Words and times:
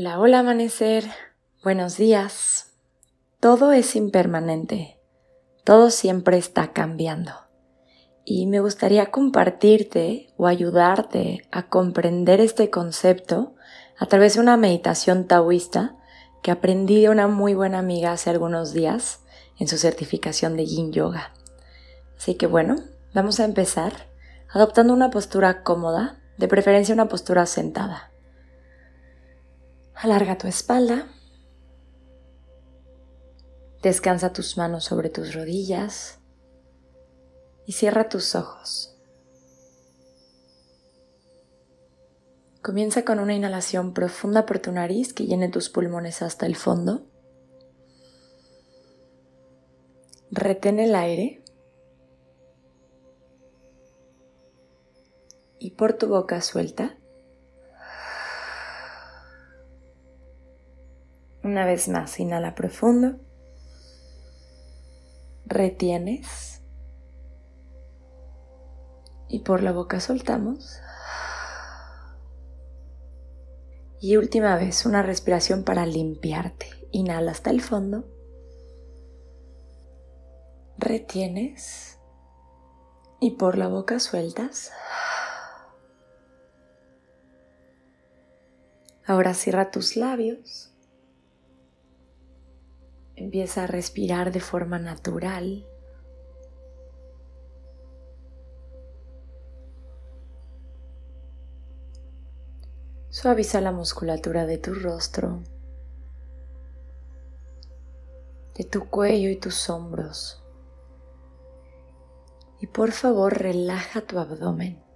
Hola, 0.00 0.20
hola 0.20 0.38
amanecer, 0.38 1.10
buenos 1.64 1.96
días. 1.96 2.70
Todo 3.40 3.72
es 3.72 3.96
impermanente, 3.96 4.96
todo 5.64 5.90
siempre 5.90 6.38
está 6.38 6.72
cambiando. 6.72 7.32
Y 8.24 8.46
me 8.46 8.60
gustaría 8.60 9.10
compartirte 9.10 10.32
o 10.36 10.46
ayudarte 10.46 11.48
a 11.50 11.68
comprender 11.68 12.40
este 12.40 12.70
concepto 12.70 13.56
a 13.98 14.06
través 14.06 14.34
de 14.34 14.40
una 14.40 14.56
meditación 14.56 15.26
taoísta 15.26 15.96
que 16.44 16.52
aprendí 16.52 17.02
de 17.02 17.08
una 17.08 17.26
muy 17.26 17.54
buena 17.54 17.80
amiga 17.80 18.12
hace 18.12 18.30
algunos 18.30 18.72
días 18.72 19.24
en 19.58 19.66
su 19.66 19.78
certificación 19.78 20.56
de 20.56 20.64
Yin 20.64 20.92
Yoga. 20.92 21.32
Así 22.16 22.36
que 22.36 22.46
bueno, 22.46 22.76
vamos 23.14 23.40
a 23.40 23.44
empezar 23.44 23.94
adoptando 24.48 24.94
una 24.94 25.10
postura 25.10 25.64
cómoda, 25.64 26.20
de 26.36 26.46
preferencia 26.46 26.94
una 26.94 27.08
postura 27.08 27.46
sentada. 27.46 28.12
Alarga 30.00 30.38
tu 30.38 30.46
espalda. 30.46 31.08
Descansa 33.82 34.32
tus 34.32 34.56
manos 34.56 34.84
sobre 34.84 35.10
tus 35.10 35.34
rodillas 35.34 36.20
y 37.66 37.72
cierra 37.72 38.08
tus 38.08 38.36
ojos. 38.36 38.96
Comienza 42.62 43.04
con 43.04 43.18
una 43.18 43.34
inhalación 43.34 43.92
profunda 43.92 44.46
por 44.46 44.60
tu 44.60 44.70
nariz 44.70 45.12
que 45.12 45.26
llene 45.26 45.48
tus 45.48 45.68
pulmones 45.68 46.22
hasta 46.22 46.46
el 46.46 46.54
fondo. 46.54 47.02
Retén 50.30 50.78
el 50.78 50.94
aire 50.94 51.42
y 55.58 55.72
por 55.72 55.94
tu 55.94 56.06
boca 56.06 56.40
suelta. 56.40 56.97
Una 61.48 61.64
vez 61.64 61.88
más, 61.88 62.20
inhala 62.20 62.54
profundo. 62.54 63.16
Retienes. 65.46 66.60
Y 69.28 69.38
por 69.38 69.62
la 69.62 69.72
boca 69.72 69.98
soltamos. 69.98 70.78
Y 73.98 74.18
última 74.18 74.56
vez, 74.56 74.84
una 74.84 75.02
respiración 75.02 75.64
para 75.64 75.86
limpiarte. 75.86 76.66
Inhala 76.90 77.30
hasta 77.30 77.48
el 77.48 77.62
fondo. 77.62 78.04
Retienes. 80.76 81.98
Y 83.20 83.38
por 83.38 83.56
la 83.56 83.68
boca 83.68 84.00
sueltas. 84.00 84.70
Ahora 89.06 89.32
cierra 89.32 89.70
tus 89.70 89.96
labios. 89.96 90.74
Empieza 93.18 93.64
a 93.64 93.66
respirar 93.66 94.30
de 94.30 94.38
forma 94.38 94.78
natural. 94.78 95.66
Suaviza 103.08 103.60
la 103.60 103.72
musculatura 103.72 104.46
de 104.46 104.58
tu 104.58 104.72
rostro, 104.72 105.42
de 108.54 108.62
tu 108.62 108.88
cuello 108.88 109.30
y 109.30 109.36
tus 109.36 109.68
hombros. 109.68 110.44
Y 112.60 112.68
por 112.68 112.92
favor 112.92 113.36
relaja 113.36 114.00
tu 114.02 114.20
abdomen. 114.20 114.87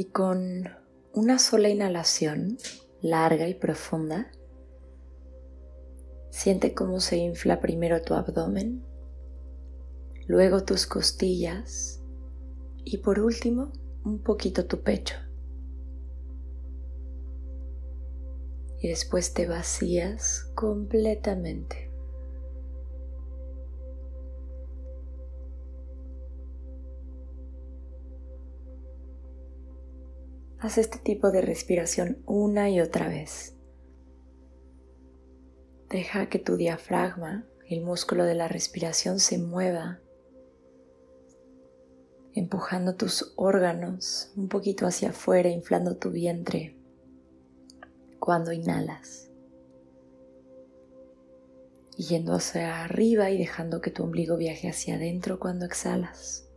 Y 0.00 0.06
con 0.06 0.66
una 1.12 1.38
sola 1.38 1.68
inhalación 1.68 2.56
larga 3.02 3.48
y 3.48 3.54
profunda, 3.54 4.32
siente 6.30 6.72
cómo 6.72 7.00
se 7.00 7.18
infla 7.18 7.60
primero 7.60 8.00
tu 8.00 8.14
abdomen, 8.14 8.82
luego 10.26 10.64
tus 10.64 10.86
costillas 10.86 12.00
y 12.82 12.96
por 12.96 13.20
último 13.20 13.72
un 14.02 14.22
poquito 14.22 14.64
tu 14.64 14.80
pecho. 14.80 15.16
Y 18.80 18.88
después 18.88 19.34
te 19.34 19.46
vacías 19.46 20.50
completamente. 20.54 21.89
Haz 30.62 30.76
este 30.76 30.98
tipo 30.98 31.30
de 31.30 31.40
respiración 31.40 32.22
una 32.26 32.68
y 32.68 32.82
otra 32.82 33.08
vez. 33.08 33.56
Deja 35.88 36.28
que 36.28 36.38
tu 36.38 36.58
diafragma, 36.58 37.46
el 37.66 37.80
músculo 37.80 38.24
de 38.24 38.34
la 38.34 38.46
respiración, 38.46 39.20
se 39.20 39.38
mueva, 39.38 40.00
empujando 42.34 42.94
tus 42.94 43.32
órganos 43.36 44.32
un 44.36 44.48
poquito 44.48 44.86
hacia 44.86 45.10
afuera, 45.10 45.48
inflando 45.48 45.96
tu 45.96 46.10
vientre 46.10 46.76
cuando 48.18 48.52
inhalas. 48.52 49.30
Yendo 51.96 52.34
hacia 52.34 52.84
arriba 52.84 53.30
y 53.30 53.38
dejando 53.38 53.80
que 53.80 53.90
tu 53.90 54.02
ombligo 54.02 54.36
viaje 54.36 54.68
hacia 54.68 54.96
adentro 54.96 55.40
cuando 55.40 55.64
exhalas. 55.64 56.49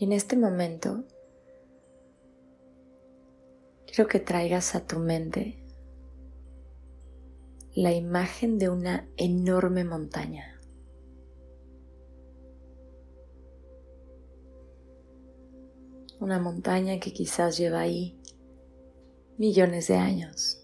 Y 0.00 0.04
en 0.04 0.12
este 0.12 0.34
momento 0.34 1.04
quiero 3.86 4.08
que 4.08 4.18
traigas 4.18 4.74
a 4.74 4.86
tu 4.86 4.98
mente 4.98 5.62
la 7.74 7.92
imagen 7.92 8.58
de 8.58 8.70
una 8.70 9.06
enorme 9.18 9.84
montaña. 9.84 10.58
Una 16.18 16.38
montaña 16.38 16.98
que 16.98 17.12
quizás 17.12 17.58
lleva 17.58 17.80
ahí 17.80 18.18
millones 19.36 19.88
de 19.88 19.96
años. 19.96 20.59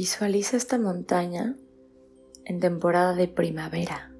Visualiza 0.00 0.56
esta 0.56 0.78
montaña 0.78 1.56
en 2.44 2.60
temporada 2.60 3.16
de 3.16 3.26
primavera. 3.26 4.14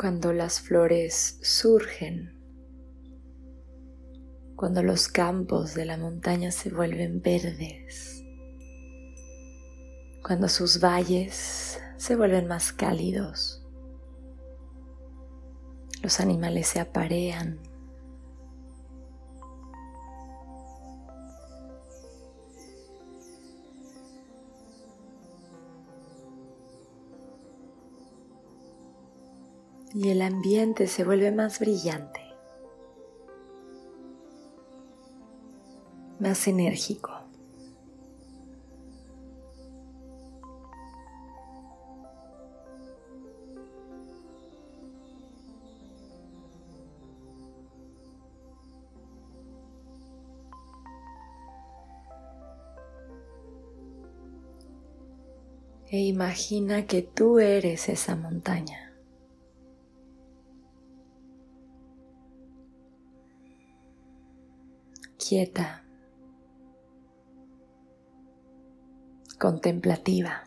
Cuando 0.00 0.32
las 0.32 0.62
flores 0.62 1.40
surgen, 1.42 2.40
cuando 4.56 4.82
los 4.82 5.08
campos 5.08 5.74
de 5.74 5.84
la 5.84 5.98
montaña 5.98 6.52
se 6.52 6.70
vuelven 6.70 7.20
verdes, 7.20 8.24
cuando 10.22 10.48
sus 10.48 10.80
valles 10.82 11.78
se 11.98 12.16
vuelven 12.16 12.46
más 12.46 12.72
cálidos. 12.72 13.57
Los 16.02 16.20
animales 16.20 16.68
se 16.68 16.80
aparean. 16.80 17.58
Y 29.94 30.10
el 30.10 30.22
ambiente 30.22 30.86
se 30.86 31.02
vuelve 31.02 31.32
más 31.32 31.58
brillante, 31.58 32.20
más 36.20 36.46
enérgico. 36.46 37.27
e 55.90 56.00
imagina 56.00 56.86
que 56.86 57.02
tú 57.02 57.38
eres 57.38 57.88
esa 57.88 58.16
montaña. 58.16 58.88
quieta, 65.28 65.84
contemplativa. 69.38 70.44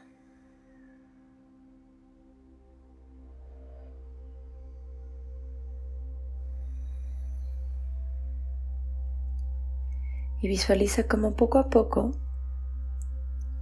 Y 10.41 10.47
visualiza 10.47 11.07
cómo 11.07 11.35
poco 11.35 11.59
a 11.59 11.69
poco 11.69 12.13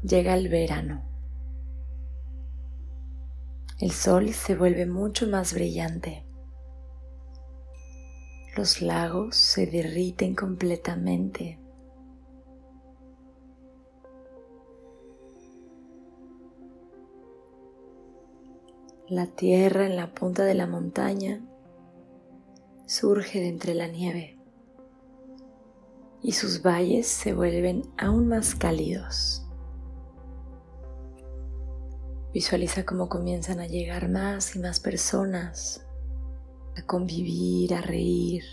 llega 0.01 0.33
el 0.35 0.47
verano. 0.47 1.03
El 3.79 3.91
sol 3.91 4.33
se 4.33 4.55
vuelve 4.55 4.85
mucho 4.85 5.25
más 5.27 5.53
brillante. 5.53 6.25
Los 8.57 8.81
lagos 8.81 9.37
se 9.37 9.67
derriten 9.67 10.35
completamente. 10.35 11.59
La 19.07 19.27
tierra 19.27 19.85
en 19.85 19.95
la 19.95 20.13
punta 20.13 20.43
de 20.43 20.55
la 20.55 20.67
montaña 20.67 21.41
surge 22.85 23.39
de 23.39 23.47
entre 23.47 23.75
la 23.75 23.87
nieve 23.87 24.37
y 26.21 26.33
sus 26.33 26.61
valles 26.61 27.07
se 27.07 27.33
vuelven 27.33 27.83
aún 27.97 28.27
más 28.27 28.55
cálidos. 28.55 29.48
Visualiza 32.31 32.85
cómo 32.85 33.09
comienzan 33.09 33.59
a 33.59 33.65
llegar 33.65 34.07
más 34.07 34.55
y 34.55 34.59
más 34.59 34.79
personas 34.79 35.83
a 36.77 36.83
convivir, 36.83 37.73
a 37.73 37.81
reír. 37.81 38.43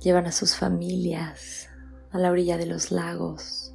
Llevan 0.00 0.26
a 0.26 0.32
sus 0.32 0.54
familias 0.54 1.68
a 2.12 2.18
la 2.18 2.30
orilla 2.30 2.56
de 2.56 2.66
los 2.66 2.92
lagos. 2.92 3.74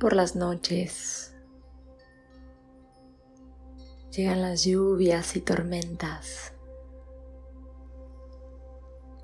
Por 0.00 0.14
las 0.14 0.34
noches 0.34 1.36
llegan 4.10 4.42
las 4.42 4.64
lluvias 4.64 5.36
y 5.36 5.40
tormentas 5.40 6.54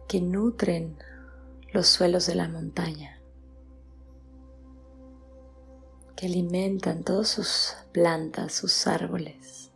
que 0.08 0.22
nutren 0.22 0.96
los 1.72 1.86
suelos 1.86 2.26
de 2.26 2.34
la 2.34 2.48
montaña, 2.48 3.20
que 6.16 6.26
alimentan 6.26 7.04
todas 7.04 7.28
sus 7.28 7.76
plantas, 7.92 8.54
sus 8.54 8.86
árboles. 8.86 9.70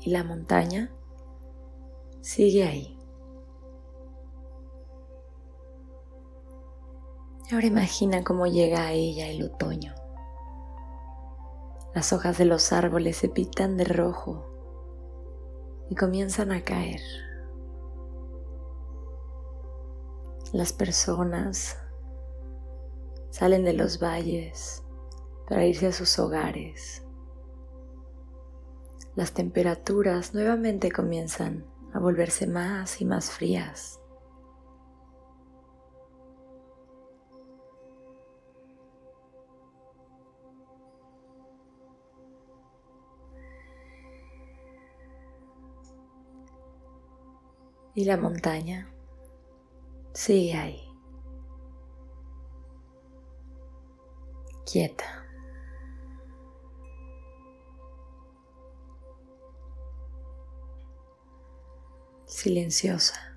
Y 0.00 0.10
la 0.10 0.22
montaña 0.22 0.90
sigue 2.20 2.64
ahí. 2.64 2.94
ahora 7.50 7.66
imagina 7.66 8.22
cómo 8.22 8.46
llega 8.46 8.86
a 8.86 8.92
ella 8.92 9.26
el 9.28 9.42
otoño. 9.42 9.94
Las 11.94 12.12
hojas 12.12 12.38
de 12.38 12.44
los 12.44 12.72
árboles 12.72 13.16
se 13.16 13.28
pintan 13.28 13.76
de 13.76 13.84
rojo 13.84 14.46
y 15.88 15.94
comienzan 15.94 16.52
a 16.52 16.62
caer. 16.62 17.00
Las 20.52 20.72
personas 20.72 21.76
salen 23.30 23.64
de 23.64 23.72
los 23.72 24.02
valles 24.02 24.82
para 25.48 25.64
irse 25.64 25.86
a 25.86 25.92
sus 25.92 26.18
hogares. 26.18 27.04
Las 29.14 29.32
temperaturas 29.32 30.34
nuevamente 30.34 30.92
comienzan 30.92 31.66
a 31.92 31.98
volverse 31.98 32.46
más 32.46 33.00
y 33.00 33.04
más 33.04 33.30
frías. 33.30 34.00
Y 47.94 48.04
la 48.04 48.16
montaña 48.16 48.92
sigue 50.12 50.54
ahí, 50.54 50.88
quieta. 54.64 55.18
silenciosa. 62.38 63.36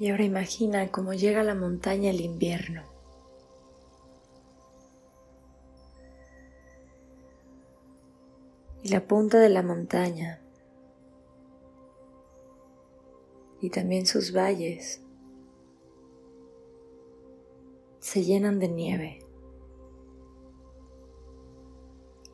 Y 0.00 0.10
ahora 0.10 0.24
imagina 0.24 0.90
cómo 0.90 1.12
llega 1.12 1.42
a 1.42 1.44
la 1.44 1.54
montaña 1.54 2.10
el 2.10 2.22
invierno. 2.22 2.89
La 8.90 9.06
punta 9.06 9.38
de 9.38 9.48
la 9.48 9.62
montaña 9.62 10.42
y 13.60 13.70
también 13.70 14.04
sus 14.04 14.34
valles 14.34 15.00
se 18.00 18.24
llenan 18.24 18.58
de 18.58 18.68
nieve 18.68 19.24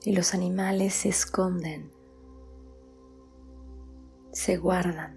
y 0.04 0.12
los 0.12 0.32
animales 0.32 0.94
se 0.94 1.10
esconden, 1.10 1.90
se 4.32 4.56
guardan. 4.56 5.14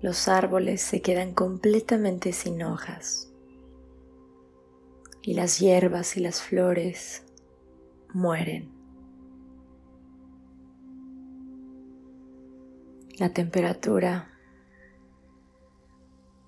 Los 0.00 0.28
árboles 0.28 0.80
se 0.80 1.02
quedan 1.02 1.34
completamente 1.34 2.32
sin 2.32 2.62
hojas 2.62 3.33
y 5.26 5.32
las 5.32 5.58
hierbas 5.58 6.18
y 6.18 6.20
las 6.20 6.42
flores 6.42 7.24
mueren. 8.12 8.70
La 13.18 13.32
temperatura 13.32 14.30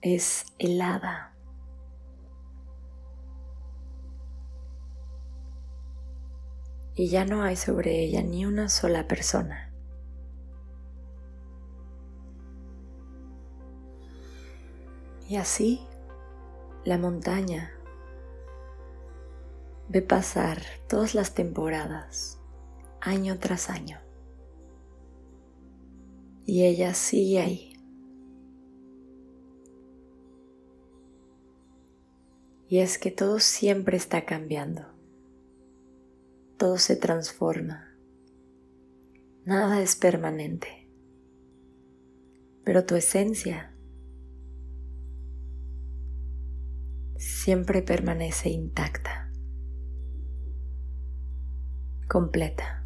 es 0.02 0.45
helada. 0.59 1.35
Y 6.95 7.09
ya 7.09 7.25
no 7.25 7.42
hay 7.42 7.56
sobre 7.56 7.99
ella 7.99 8.23
ni 8.23 8.45
una 8.45 8.68
sola 8.68 9.09
persona. 9.09 9.73
Y 15.30 15.37
así 15.37 15.80
la 16.85 16.99
montaña 16.99 17.75
ve 19.88 20.02
pasar 20.02 20.62
todas 20.88 21.14
las 21.14 21.34
temporadas, 21.34 22.40
año 23.00 23.38
tras 23.38 23.70
año. 23.70 24.00
Y 26.44 26.64
ella 26.64 26.94
sigue 26.94 27.40
ahí. 27.40 27.72
Y 32.68 32.78
es 32.78 32.98
que 32.98 33.10
todo 33.10 33.38
siempre 33.38 33.96
está 33.96 34.24
cambiando. 34.24 34.82
Todo 36.56 36.78
se 36.78 36.96
transforma. 36.96 37.96
Nada 39.44 39.80
es 39.80 39.94
permanente. 39.94 40.88
Pero 42.64 42.84
tu 42.84 42.96
esencia 42.96 43.72
siempre 47.16 47.82
permanece 47.82 48.48
intacta 48.48 49.25
completa. 52.08 52.85